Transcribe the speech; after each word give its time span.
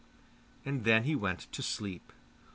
And 0.65 0.83
then 0.83 1.03
he 1.03 1.15
went 1.15 1.41
to 1.51 1.61
sleep. 1.61 2.11